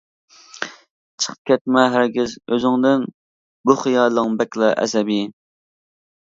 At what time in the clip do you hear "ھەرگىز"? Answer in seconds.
1.95-2.33